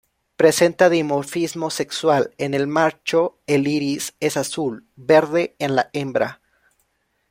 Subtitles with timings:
[0.35, 6.41] Presenta dimorfismo sexual: En el macho el iris es azul, verde en la hembra.